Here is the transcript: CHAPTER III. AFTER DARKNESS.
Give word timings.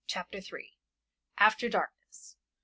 CHAPTER 0.07 0.39
III. 0.39 0.79
AFTER 1.37 1.69
DARKNESS. 1.69 2.35